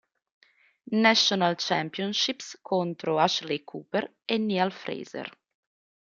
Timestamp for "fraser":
4.71-5.29